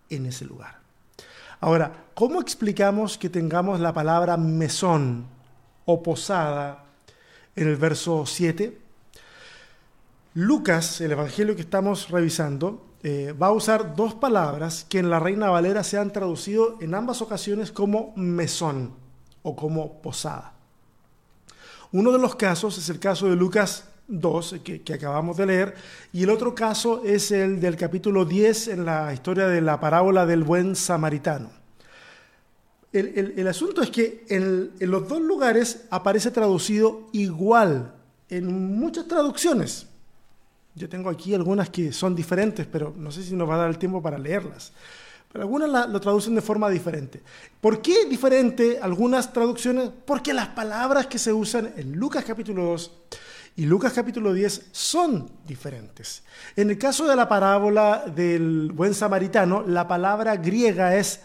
en 0.09 0.25
ese 0.25 0.45
lugar. 0.45 0.79
Ahora, 1.61 2.05
¿cómo 2.13 2.41
explicamos 2.41 3.17
que 3.17 3.29
tengamos 3.29 3.79
la 3.79 3.93
palabra 3.93 4.37
mesón 4.37 5.25
o 5.85 6.01
posada 6.01 6.85
en 7.55 7.67
el 7.67 7.75
verso 7.75 8.25
7? 8.25 8.77
Lucas, 10.35 11.01
el 11.01 11.11
Evangelio 11.11 11.55
que 11.55 11.61
estamos 11.61 12.09
revisando, 12.09 12.85
eh, 13.03 13.33
va 13.33 13.47
a 13.47 13.51
usar 13.51 13.95
dos 13.95 14.13
palabras 14.13 14.85
que 14.87 14.99
en 14.99 15.09
la 15.09 15.19
Reina 15.19 15.49
Valera 15.49 15.83
se 15.83 15.97
han 15.97 16.11
traducido 16.11 16.77
en 16.79 16.95
ambas 16.95 17.21
ocasiones 17.21 17.71
como 17.71 18.13
mesón 18.15 18.93
o 19.41 19.55
como 19.55 20.01
posada. 20.01 20.53
Uno 21.91 22.11
de 22.11 22.19
los 22.19 22.35
casos 22.35 22.77
es 22.77 22.87
el 22.89 22.99
caso 22.99 23.27
de 23.27 23.35
Lucas 23.35 23.88
2, 24.09 24.55
que, 24.63 24.93
acabamos 24.93 25.37
de 25.37 25.45
leer, 25.45 25.75
y 26.11 26.23
el 26.23 26.31
otro 26.31 26.55
caso 26.55 27.03
es 27.05 27.31
el 27.31 27.61
del 27.61 27.77
capítulo 27.77 28.25
10 28.25 28.69
en 28.69 28.85
la 28.85 29.13
historia 29.13 29.47
de 29.47 29.61
la 29.61 29.79
parábola 29.79 30.25
del 30.25 30.43
buen 30.43 30.75
samaritano. 30.75 31.51
El, 32.91 33.47
asunto 33.47 33.83
es 33.83 33.91
que 33.91 34.25
en, 34.29 34.71
los 34.79 35.07
dos 35.07 35.21
lugares 35.21 35.85
aparece 35.91 36.31
traducido 36.31 37.07
igual 37.11 37.93
en 38.29 38.79
muchas 38.79 39.07
traducciones. 39.07 39.85
Yo 40.73 40.89
tengo 40.89 41.09
aquí 41.09 41.35
algunas 41.35 41.69
que 41.69 41.91
son 41.91 42.15
diferentes, 42.15 42.65
pero 42.65 42.93
no 42.97 43.11
sé 43.11 43.21
si 43.21 43.35
nos 43.35 43.47
va 43.47 43.55
a 43.55 43.57
dar 43.59 43.69
el 43.69 43.77
tiempo 43.77 44.01
para 44.01 44.17
leerlas. 44.17 44.71
Pero 45.31 45.43
algunas 45.43 45.87
lo 45.87 46.01
traducen 46.01 46.33
de 46.33 46.41
forma 46.41 46.67
diferente. 46.67 47.21
¿Por 47.61 47.79
qué 47.79 48.05
diferente 48.05 48.79
algunas 48.81 49.31
traducciones? 49.31 49.91
Porque 50.05 50.33
las 50.33 50.47
palabras 50.47 51.05
que 51.05 51.19
se 51.19 51.31
usan 51.31 51.71
en 51.77 51.91
Lucas 51.91 52.25
capítulo 52.25 52.63
2 52.63 52.91
y 53.59 53.65
Lucas 53.65 53.91
capítulo 53.91 54.31
10 54.31 54.69
son 54.71 55.29
diferentes. 55.45 56.23
En 56.55 56.69
el 56.69 56.77
caso 56.77 57.05
de 57.05 57.13
la 57.13 57.27
parábola 57.27 58.05
del 58.05 58.71
buen 58.71 58.93
samaritano, 58.93 59.63
la 59.67 59.85
palabra 59.85 60.37
griega 60.37 60.95
es 60.95 61.19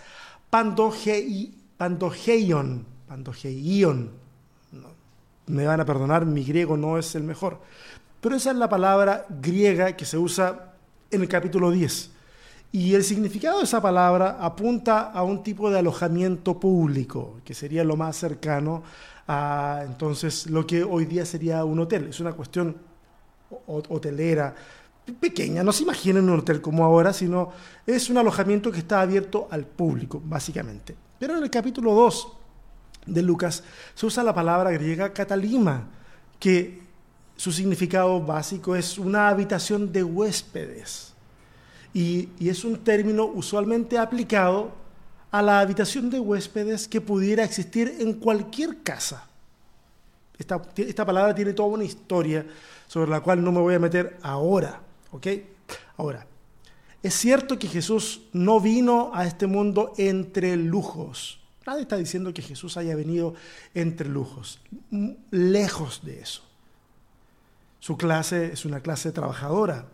pandogeion. 0.50 1.54
Pandogeion. 3.06 4.10
me 5.46 5.64
van 5.64 5.80
a 5.80 5.84
perdonar, 5.84 6.26
mi 6.26 6.42
griego 6.42 6.76
no 6.76 6.98
es 6.98 7.14
el 7.14 7.22
mejor. 7.22 7.60
Pero 8.20 8.34
esa 8.34 8.50
es 8.50 8.56
la 8.56 8.68
palabra 8.68 9.26
griega 9.28 9.96
que 9.96 10.04
se 10.04 10.18
usa 10.18 10.72
en 11.12 11.20
el 11.20 11.28
capítulo 11.28 11.70
10. 11.70 12.13
Y 12.72 12.94
el 12.94 13.04
significado 13.04 13.58
de 13.58 13.64
esa 13.64 13.80
palabra 13.80 14.38
apunta 14.40 15.10
a 15.10 15.22
un 15.22 15.42
tipo 15.42 15.70
de 15.70 15.78
alojamiento 15.78 16.58
público, 16.58 17.40
que 17.44 17.54
sería 17.54 17.84
lo 17.84 17.96
más 17.96 18.16
cercano 18.16 18.82
a 19.26 19.82
entonces 19.86 20.48
lo 20.50 20.66
que 20.66 20.82
hoy 20.82 21.04
día 21.04 21.24
sería 21.24 21.64
un 21.64 21.78
hotel. 21.78 22.08
Es 22.08 22.20
una 22.20 22.32
cuestión 22.32 22.76
hotelera 23.66 24.54
pequeña, 25.20 25.62
no 25.62 25.72
se 25.72 25.82
imaginen 25.82 26.28
un 26.30 26.40
hotel 26.40 26.60
como 26.60 26.84
ahora, 26.84 27.12
sino 27.12 27.50
es 27.86 28.08
un 28.08 28.18
alojamiento 28.18 28.72
que 28.72 28.78
está 28.78 29.00
abierto 29.00 29.48
al 29.50 29.66
público, 29.66 30.20
básicamente. 30.24 30.96
Pero 31.18 31.36
en 31.36 31.42
el 31.42 31.50
capítulo 31.50 31.92
2 31.94 32.28
de 33.06 33.22
Lucas 33.22 33.62
se 33.94 34.06
usa 34.06 34.22
la 34.22 34.34
palabra 34.34 34.70
griega 34.70 35.12
catalima, 35.12 35.88
que 36.38 36.82
su 37.36 37.52
significado 37.52 38.20
básico 38.20 38.76
es 38.76 38.98
una 38.98 39.28
habitación 39.28 39.92
de 39.92 40.04
huéspedes. 40.04 41.13
Y, 41.94 42.28
es 42.40 42.64
un 42.64 42.78
término 42.78 43.24
usualmente 43.24 43.96
aplicado 43.96 44.72
a 45.30 45.40
la 45.40 45.60
habitación 45.60 46.10
de 46.10 46.20
huéspedes 46.20 46.86
que 46.86 47.00
pudiera 47.00 47.44
existir 47.44 47.96
en 48.00 48.14
cualquier 48.14 48.82
casa. 48.82 49.26
Esta, 50.36 50.60
esta, 50.76 51.06
palabra 51.06 51.34
tiene 51.34 51.54
toda 51.54 51.68
una 51.68 51.84
historia 51.84 52.44
sobre 52.88 53.10
la 53.10 53.20
cual 53.20 53.42
no 53.42 53.52
me 53.52 53.60
voy 53.60 53.74
a 53.74 53.78
meter 53.78 54.18
ahora. 54.22 54.80
¿ok? 55.12 55.26
Ahora, 55.96 56.26
es 57.02 57.14
cierto 57.14 57.58
que 57.58 57.68
Jesús 57.68 58.22
no 58.32 58.60
vino 58.60 59.12
a 59.14 59.26
este 59.26 59.46
mundo 59.46 59.92
entre 59.96 60.56
lujos. 60.56 61.40
Nadie 61.66 61.82
está 61.82 61.96
diciendo 61.96 62.34
que 62.34 62.42
Jesús 62.42 62.76
haya 62.76 62.96
venido 62.96 63.34
entre 63.74 64.08
lujos. 64.08 64.60
Lejos 65.30 66.00
de 66.04 66.20
eso. 66.20 66.42
Su 67.78 67.96
clase 67.96 68.52
es 68.52 68.64
una 68.64 68.80
clase 68.80 69.12
trabajadora, 69.12 69.86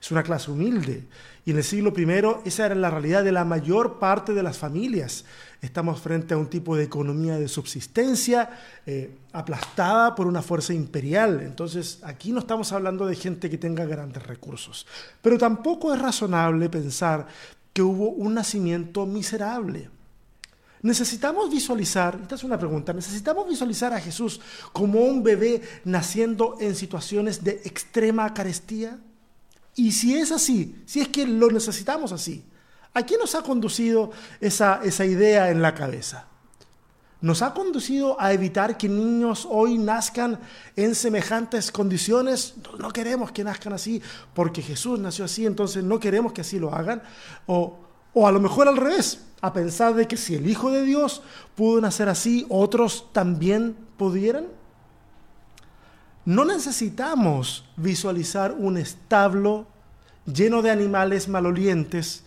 es 0.00 0.10
una 0.10 0.22
clase 0.22 0.50
humilde. 0.50 1.08
En 1.50 1.56
el 1.56 1.64
siglo 1.64 1.92
I 1.96 2.48
esa 2.48 2.66
era 2.66 2.76
la 2.76 2.90
realidad 2.90 3.24
de 3.24 3.32
la 3.32 3.44
mayor 3.44 3.98
parte 3.98 4.34
de 4.34 4.42
las 4.44 4.56
familias. 4.56 5.24
Estamos 5.60 6.00
frente 6.00 6.32
a 6.32 6.36
un 6.36 6.46
tipo 6.46 6.76
de 6.76 6.84
economía 6.84 7.40
de 7.40 7.48
subsistencia 7.48 8.50
eh, 8.86 9.16
aplastada 9.32 10.14
por 10.14 10.28
una 10.28 10.42
fuerza 10.42 10.72
imperial. 10.74 11.40
Entonces 11.40 11.98
aquí 12.04 12.30
no 12.30 12.38
estamos 12.38 12.70
hablando 12.72 13.04
de 13.04 13.16
gente 13.16 13.50
que 13.50 13.58
tenga 13.58 13.84
grandes 13.84 14.24
recursos. 14.24 14.86
Pero 15.20 15.38
tampoco 15.38 15.92
es 15.92 16.00
razonable 16.00 16.68
pensar 16.68 17.26
que 17.72 17.82
hubo 17.82 18.10
un 18.10 18.34
nacimiento 18.34 19.04
miserable. 19.04 19.90
Necesitamos 20.82 21.50
visualizar, 21.50 22.16
esta 22.22 22.36
es 22.36 22.44
una 22.44 22.60
pregunta, 22.60 22.92
necesitamos 22.92 23.48
visualizar 23.48 23.92
a 23.92 24.00
Jesús 24.00 24.40
como 24.72 25.00
un 25.00 25.24
bebé 25.24 25.62
naciendo 25.84 26.58
en 26.60 26.76
situaciones 26.76 27.42
de 27.42 27.60
extrema 27.64 28.32
carestía. 28.32 29.00
Y 29.74 29.92
si 29.92 30.16
es 30.16 30.32
así, 30.32 30.82
si 30.86 31.00
es 31.00 31.08
que 31.08 31.26
lo 31.26 31.50
necesitamos 31.50 32.12
así, 32.12 32.44
¿a 32.92 33.02
quién 33.02 33.20
nos 33.20 33.34
ha 33.34 33.42
conducido 33.42 34.10
esa, 34.40 34.80
esa 34.82 35.04
idea 35.04 35.50
en 35.50 35.62
la 35.62 35.74
cabeza? 35.74 36.26
¿Nos 37.22 37.42
ha 37.42 37.52
conducido 37.52 38.18
a 38.18 38.32
evitar 38.32 38.78
que 38.78 38.88
niños 38.88 39.46
hoy 39.50 39.76
nazcan 39.76 40.38
en 40.74 40.94
semejantes 40.94 41.70
condiciones? 41.70 42.54
No 42.78 42.90
queremos 42.90 43.30
que 43.30 43.44
nazcan 43.44 43.74
así 43.74 44.00
porque 44.32 44.62
Jesús 44.62 44.98
nació 44.98 45.26
así, 45.26 45.44
entonces 45.44 45.84
no 45.84 46.00
queremos 46.00 46.32
que 46.32 46.40
así 46.40 46.58
lo 46.58 46.74
hagan. 46.74 47.02
O, 47.46 47.78
o 48.14 48.26
a 48.26 48.32
lo 48.32 48.40
mejor 48.40 48.68
al 48.68 48.78
revés, 48.78 49.20
a 49.42 49.52
pensar 49.52 49.94
de 49.94 50.08
que 50.08 50.16
si 50.16 50.34
el 50.34 50.48
Hijo 50.48 50.70
de 50.70 50.82
Dios 50.82 51.22
pudo 51.54 51.80
nacer 51.82 52.08
así, 52.08 52.46
otros 52.48 53.12
también 53.12 53.76
pudieran. 53.98 54.46
No 56.24 56.44
necesitamos 56.44 57.64
visualizar 57.76 58.52
un 58.52 58.76
establo 58.76 59.66
lleno 60.26 60.62
de 60.62 60.70
animales 60.70 61.28
malolientes 61.28 62.24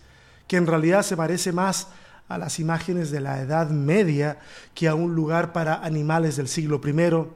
que 0.48 0.56
en 0.56 0.66
realidad 0.66 1.02
se 1.02 1.16
parece 1.16 1.52
más 1.52 1.88
a 2.28 2.38
las 2.38 2.58
imágenes 2.58 3.10
de 3.10 3.20
la 3.20 3.40
Edad 3.40 3.70
Media 3.70 4.38
que 4.74 4.88
a 4.88 4.94
un 4.94 5.14
lugar 5.14 5.52
para 5.52 5.76
animales 5.76 6.36
del 6.36 6.48
siglo 6.48 6.80
I, 6.84 7.26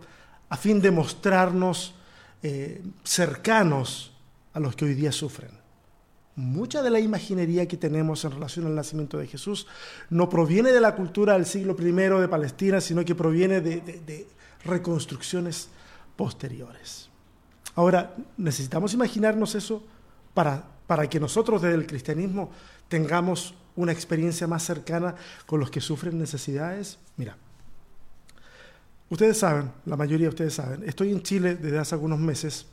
a 0.49 0.57
fin 0.57 0.81
de 0.81 0.91
mostrarnos 0.91 1.95
eh, 2.43 2.83
cercanos 3.05 4.13
a 4.55 4.61
los 4.61 4.75
que 4.75 4.87
hoy 4.87 4.95
día 4.95 5.13
sufren. 5.13 5.51
Mucha 6.37 6.83
de 6.83 6.91
la 6.91 7.01
imaginería 7.01 7.67
que 7.67 7.77
tenemos 7.77 8.25
en 8.25 8.31
relación 8.31 8.67
al 8.67 8.75
nacimiento 8.75 9.19
de 9.19 9.27
Jesús 9.27 9.67
no 10.09 10.29
proviene 10.29 10.71
de 10.71 10.81
la 10.81 10.95
cultura 10.95 11.33
del 11.33 11.47
siglo 11.47 11.77
I 11.79 11.93
de 12.21 12.29
Palestina, 12.29 12.81
sino 12.81 13.05
que 13.05 13.17
proviene 13.17 13.61
de, 13.61 14.27
reconstrucciones 14.65 15.69
posteriores. 16.19 17.09
Ahora, 17.77 18.13
necesitamos 18.37 18.93
imaginarnos 18.93 19.55
eso 19.55 19.85
para, 20.35 20.65
para 20.89 21.09
que 21.09 21.21
nosotros 21.21 21.63
desde 21.63 21.77
el 21.77 21.87
cristianismo 21.87 22.51
tengamos 22.89 23.55
una 23.77 23.93
experiencia 23.93 24.49
más 24.49 24.65
cercana 24.65 25.15
con 25.47 25.61
los 25.61 25.71
que 25.71 25.81
sufren 25.81 26.19
necesidades. 26.19 26.99
Mira, 27.17 27.37
ustedes 29.09 29.39
saben, 29.39 29.71
la 29.87 29.97
mayoría 29.97 30.27
de 30.27 30.31
ustedes 30.31 30.55
saben, 30.55 30.83
estoy 30.89 31.13
en 31.13 31.23
Chile 31.23 31.55
desde 31.55 31.79
hace 31.79 31.95
algunos 31.95 32.19
meses, 32.19 32.67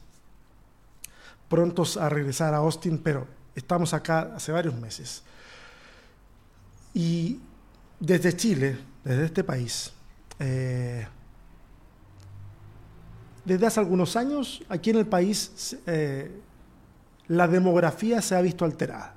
prontos 1.47 1.97
a 1.97 2.09
regresar 2.09 2.55
a 2.55 2.57
Austin, 2.57 2.97
pero 2.97 3.27
estamos 3.53 3.93
acá 3.93 4.33
hace 4.35 4.51
varios 4.51 4.73
meses. 4.73 5.21
Y 6.95 7.39
desde 7.99 8.35
Chile, 8.35 8.75
desde 9.03 9.25
este 9.25 9.43
país, 9.43 9.93
eh, 10.39 11.05
desde 13.45 13.67
hace 13.67 13.79
algunos 13.79 14.15
años, 14.15 14.63
aquí 14.69 14.89
en 14.89 14.97
el 14.97 15.05
país, 15.05 15.77
eh, 15.85 16.31
la 17.27 17.47
demografía 17.47 18.21
se 18.21 18.35
ha 18.35 18.41
visto 18.41 18.65
alterada. 18.65 19.13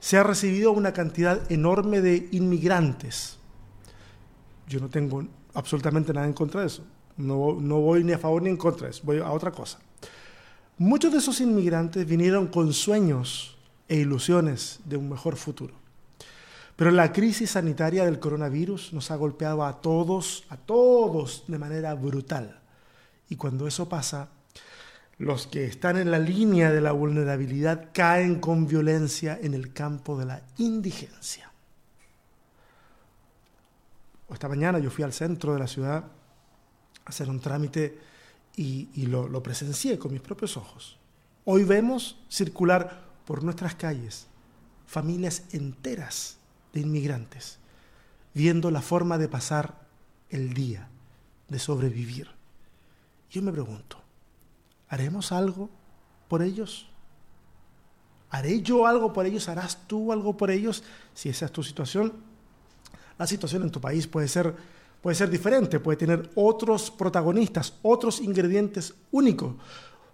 Se 0.00 0.16
ha 0.16 0.22
recibido 0.22 0.72
una 0.72 0.92
cantidad 0.92 1.50
enorme 1.50 2.00
de 2.00 2.28
inmigrantes. 2.32 3.38
Yo 4.66 4.80
no 4.80 4.88
tengo 4.88 5.24
absolutamente 5.54 6.12
nada 6.12 6.26
en 6.26 6.32
contra 6.32 6.62
de 6.62 6.68
eso. 6.68 6.84
No, 7.16 7.58
no 7.60 7.80
voy 7.80 8.04
ni 8.04 8.12
a 8.12 8.18
favor 8.18 8.42
ni 8.42 8.50
en 8.50 8.56
contra 8.56 8.86
de 8.86 8.92
eso. 8.92 9.02
Voy 9.04 9.18
a 9.18 9.30
otra 9.30 9.50
cosa. 9.50 9.78
Muchos 10.78 11.12
de 11.12 11.18
esos 11.18 11.40
inmigrantes 11.40 12.06
vinieron 12.06 12.46
con 12.46 12.72
sueños 12.72 13.56
e 13.88 13.96
ilusiones 13.96 14.80
de 14.84 14.96
un 14.96 15.08
mejor 15.08 15.36
futuro. 15.36 15.74
Pero 16.76 16.92
la 16.92 17.12
crisis 17.12 17.50
sanitaria 17.50 18.04
del 18.04 18.20
coronavirus 18.20 18.92
nos 18.92 19.10
ha 19.10 19.16
golpeado 19.16 19.64
a 19.64 19.80
todos, 19.80 20.44
a 20.48 20.56
todos 20.56 21.42
de 21.48 21.58
manera 21.58 21.92
brutal. 21.94 22.60
Y 23.28 23.36
cuando 23.36 23.66
eso 23.66 23.88
pasa, 23.88 24.28
los 25.18 25.46
que 25.46 25.64
están 25.64 25.96
en 25.96 26.10
la 26.10 26.18
línea 26.18 26.70
de 26.70 26.80
la 26.80 26.92
vulnerabilidad 26.92 27.90
caen 27.92 28.40
con 28.40 28.66
violencia 28.66 29.38
en 29.40 29.54
el 29.54 29.72
campo 29.72 30.16
de 30.18 30.26
la 30.26 30.42
indigencia. 30.58 31.50
Esta 34.30 34.48
mañana 34.48 34.78
yo 34.78 34.90
fui 34.90 35.04
al 35.04 35.12
centro 35.12 35.54
de 35.54 35.58
la 35.58 35.66
ciudad 35.66 36.04
a 36.04 37.08
hacer 37.08 37.28
un 37.28 37.40
trámite 37.40 37.98
y, 38.54 39.06
lo, 39.06 39.42
presencié 39.42 39.98
con 39.98 40.12
mis 40.12 40.20
propios 40.20 40.56
ojos. 40.56 40.98
Hoy 41.44 41.64
vemos 41.64 42.20
circular 42.28 43.04
por 43.24 43.42
nuestras 43.42 43.74
calles 43.74 44.26
familias 44.86 45.44
enteras 45.52 46.38
de 46.72 46.80
inmigrantes, 46.80 47.58
viendo 48.34 48.70
la 48.70 48.80
forma 48.80 49.18
de 49.18 49.28
pasar 49.28 49.86
el 50.30 50.54
día, 50.54 50.88
de 51.48 51.58
sobrevivir. 51.58 52.37
Yo 53.30 53.42
me 53.42 53.52
pregunto, 53.52 53.98
¿haremos 54.88 55.32
algo 55.32 55.68
por 56.28 56.42
ellos? 56.42 56.88
¿Haré 58.30 58.60
yo 58.60 58.86
algo 58.86 59.12
por 59.12 59.26
ellos? 59.26 59.48
¿Harás 59.48 59.86
tú 59.86 60.12
algo 60.12 60.36
por 60.36 60.50
ellos? 60.50 60.82
Si 61.14 61.28
esa 61.28 61.46
es 61.46 61.52
tu 61.52 61.62
situación, 61.62 62.12
la 63.18 63.26
situación 63.26 63.62
en 63.62 63.70
tu 63.70 63.80
país 63.80 64.06
puede 64.06 64.28
ser, 64.28 64.54
puede 65.02 65.14
ser 65.14 65.30
diferente, 65.30 65.80
puede 65.80 65.96
tener 65.96 66.30
otros 66.34 66.90
protagonistas, 66.90 67.74
otros 67.82 68.20
ingredientes 68.20 68.94
únicos. 69.10 69.54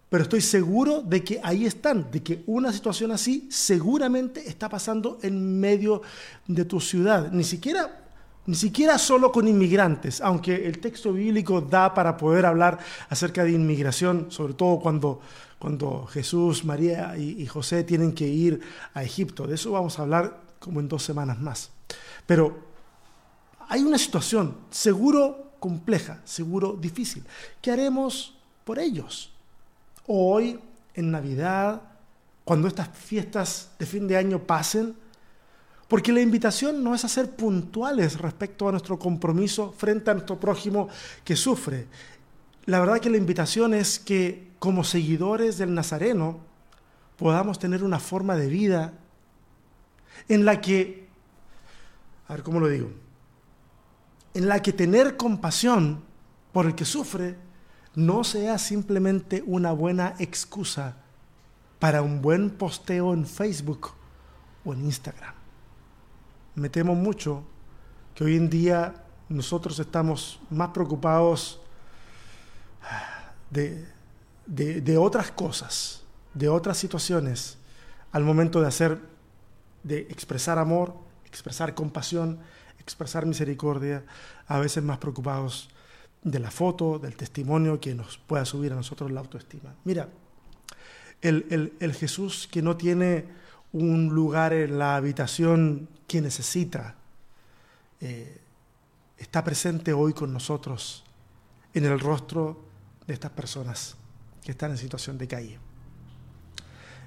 Pero 0.08 0.22
estoy 0.22 0.40
seguro 0.40 1.02
de 1.02 1.24
que 1.24 1.40
ahí 1.42 1.66
están, 1.66 2.10
de 2.10 2.22
que 2.22 2.44
una 2.46 2.72
situación 2.72 3.10
así 3.10 3.48
seguramente 3.50 4.48
está 4.48 4.68
pasando 4.68 5.18
en 5.22 5.58
medio 5.58 6.02
de 6.46 6.64
tu 6.64 6.80
ciudad. 6.80 7.32
Ni 7.32 7.42
siquiera 7.42 8.03
ni 8.46 8.54
siquiera 8.54 8.98
solo 8.98 9.32
con 9.32 9.48
inmigrantes, 9.48 10.20
aunque 10.20 10.66
el 10.66 10.78
texto 10.78 11.12
bíblico 11.12 11.60
da 11.60 11.94
para 11.94 12.16
poder 12.16 12.46
hablar 12.46 12.78
acerca 13.08 13.44
de 13.44 13.52
inmigración, 13.52 14.26
sobre 14.30 14.54
todo 14.54 14.80
cuando, 14.80 15.20
cuando 15.58 16.06
Jesús, 16.06 16.64
María 16.64 17.16
y, 17.16 17.42
y, 17.42 17.46
José 17.46 17.84
tienen 17.84 18.12
que 18.12 18.26
ir 18.26 18.60
a 18.92 19.02
Egipto. 19.02 19.46
De 19.46 19.54
eso 19.54 19.72
vamos 19.72 19.98
a 19.98 20.02
hablar 20.02 20.40
como 20.58 20.80
en 20.80 20.88
dos 20.88 21.02
semanas 21.02 21.40
más. 21.40 21.70
Pero 22.26 22.58
hay 23.68 23.82
una 23.82 23.98
situación 23.98 24.56
seguro 24.70 25.52
compleja, 25.58 26.20
seguro 26.24 26.76
difícil. 26.78 27.24
¿Qué 27.62 27.70
haremos 27.70 28.36
por 28.64 28.78
ellos? 28.78 29.32
Hoy, 30.06 30.60
en 30.94 31.10
Navidad, 31.10 31.80
cuando 32.44 32.68
estas 32.68 32.88
fiestas 32.88 33.70
de 33.78 33.86
fin 33.86 34.06
de 34.06 34.18
año 34.18 34.40
pasen, 34.40 34.94
porque 35.94 36.12
la 36.12 36.22
invitación 36.22 36.82
no 36.82 36.92
es 36.92 37.04
a 37.04 37.08
ser 37.08 37.36
puntuales 37.36 38.18
respecto 38.18 38.66
a 38.66 38.72
nuestro 38.72 38.98
compromiso 38.98 39.72
frente 39.78 40.10
a 40.10 40.14
nuestro 40.14 40.40
prójimo 40.40 40.88
que 41.22 41.36
sufre. 41.36 41.86
La 42.64 42.80
verdad 42.80 42.98
que 42.98 43.10
la 43.10 43.16
invitación 43.16 43.74
es 43.74 44.00
que 44.00 44.50
como 44.58 44.82
seguidores 44.82 45.56
del 45.56 45.72
Nazareno 45.72 46.40
podamos 47.16 47.60
tener 47.60 47.84
una 47.84 48.00
forma 48.00 48.34
de 48.34 48.48
vida 48.48 48.94
en 50.28 50.44
la 50.44 50.60
que, 50.60 51.06
a 52.26 52.34
ver 52.34 52.42
cómo 52.42 52.58
lo 52.58 52.66
digo, 52.66 52.90
en 54.34 54.48
la 54.48 54.60
que 54.62 54.72
tener 54.72 55.16
compasión 55.16 56.02
por 56.52 56.66
el 56.66 56.74
que 56.74 56.86
sufre 56.86 57.36
no 57.94 58.24
sea 58.24 58.58
simplemente 58.58 59.44
una 59.46 59.70
buena 59.70 60.16
excusa 60.18 60.96
para 61.78 62.02
un 62.02 62.20
buen 62.20 62.50
posteo 62.50 63.14
en 63.14 63.26
Facebook 63.26 63.90
o 64.64 64.74
en 64.74 64.86
Instagram 64.86 65.43
me 66.54 66.68
temo 66.68 66.94
mucho 66.94 67.44
que 68.14 68.24
hoy 68.24 68.36
en 68.36 68.48
día 68.48 68.94
nosotros 69.28 69.78
estamos 69.78 70.40
más 70.50 70.70
preocupados 70.70 71.60
de, 73.50 73.86
de, 74.46 74.98
otras 74.98 75.30
cosas, 75.30 76.02
de 76.34 76.48
otras 76.48 76.76
situaciones, 76.76 77.58
al 78.12 78.24
momento 78.24 78.60
de 78.60 78.68
hacer, 78.68 78.98
de 79.82 80.00
expresar 80.00 80.58
amor, 80.58 80.94
expresar 81.24 81.74
compasión, 81.74 82.38
expresar 82.78 83.26
misericordia, 83.26 84.04
a 84.46 84.58
veces 84.58 84.82
más 84.82 84.98
preocupados 84.98 85.70
de 86.22 86.38
la 86.38 86.50
foto, 86.50 86.98
del 86.98 87.16
testimonio 87.16 87.80
que 87.80 87.94
nos 87.94 88.18
pueda 88.18 88.44
subir 88.44 88.72
a 88.72 88.76
nosotros 88.76 89.10
la 89.10 89.20
autoestima. 89.20 89.74
Mira, 89.84 90.08
el, 91.22 91.72
el 91.80 91.94
Jesús 91.94 92.48
que 92.50 92.62
no 92.62 92.76
tiene 92.76 93.24
un 93.74 94.14
lugar 94.14 94.52
en 94.52 94.78
la 94.78 94.94
habitación 94.94 95.88
que 96.06 96.20
necesita, 96.20 96.94
eh, 98.00 98.40
está 99.18 99.42
presente 99.42 99.92
hoy 99.92 100.12
con 100.12 100.32
nosotros 100.32 101.04
en 101.72 101.84
el 101.84 101.98
rostro 101.98 102.64
de 103.04 103.14
estas 103.14 103.32
personas 103.32 103.96
que 104.42 104.52
están 104.52 104.70
en 104.70 104.78
situación 104.78 105.18
de 105.18 105.26
calle. 105.26 105.58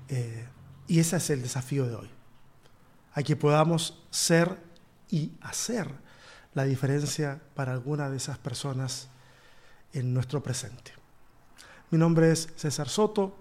Eh, 0.09 0.45
y 0.87 0.99
ese 0.99 1.15
es 1.15 1.29
el 1.29 1.41
desafío 1.41 1.87
de 1.87 1.95
hoy, 1.95 2.09
a 3.13 3.23
que 3.23 3.37
podamos 3.37 4.05
ser 4.11 4.57
y 5.09 5.31
hacer 5.39 5.89
la 6.53 6.65
diferencia 6.65 7.39
para 7.55 7.71
alguna 7.71 8.09
de 8.09 8.17
esas 8.17 8.39
personas 8.39 9.07
en 9.93 10.13
nuestro 10.13 10.43
presente. 10.43 10.91
Mi 11.91 11.97
nombre 11.97 12.29
es 12.29 12.49
César 12.57 12.89
Soto, 12.89 13.37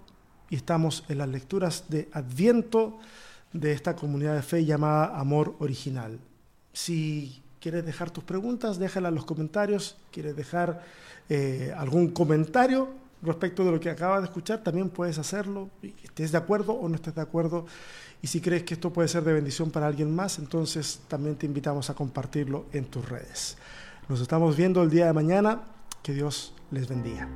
y 0.49 0.55
estamos 0.55 1.03
en 1.09 1.19
las 1.19 1.29
lecturas 1.29 1.85
de 1.89 2.09
Adviento 2.13 2.99
de 3.53 3.71
esta 3.71 3.95
comunidad 3.95 4.35
de 4.35 4.41
fe 4.41 4.65
llamada 4.65 5.17
Amor 5.17 5.55
Original. 5.59 6.19
Si 6.73 7.41
quieres 7.59 7.85
dejar 7.85 8.11
tus 8.11 8.23
preguntas, 8.23 8.77
déjala 8.77 9.09
en 9.09 9.15
los 9.15 9.25
comentarios. 9.25 9.97
¿Quieres 10.11 10.35
dejar 10.35 10.83
eh, 11.29 11.73
algún 11.75 12.09
comentario 12.09 12.89
respecto 13.21 13.65
de 13.65 13.71
lo 13.71 13.79
que 13.79 13.89
acabas 13.89 14.21
de 14.21 14.27
escuchar? 14.27 14.63
También 14.63 14.89
puedes 14.89 15.17
hacerlo, 15.17 15.69
estés 16.03 16.31
de 16.31 16.37
acuerdo 16.37 16.73
o 16.73 16.87
no 16.87 16.95
estés 16.95 17.15
de 17.15 17.21
acuerdo. 17.21 17.65
Y 18.21 18.27
si 18.27 18.41
crees 18.41 18.63
que 18.63 18.73
esto 18.73 18.91
puede 18.91 19.07
ser 19.07 19.23
de 19.23 19.33
bendición 19.33 19.71
para 19.71 19.87
alguien 19.87 20.13
más, 20.13 20.39
entonces 20.39 21.01
también 21.07 21.35
te 21.35 21.45
invitamos 21.45 21.89
a 21.89 21.93
compartirlo 21.93 22.65
en 22.73 22.85
tus 22.85 23.07
redes. 23.07 23.57
Nos 24.09 24.21
estamos 24.21 24.55
viendo 24.55 24.81
el 24.81 24.89
día 24.89 25.07
de 25.07 25.13
mañana. 25.13 25.61
Que 26.01 26.13
Dios 26.13 26.53
les 26.71 26.87
bendiga. 26.87 27.27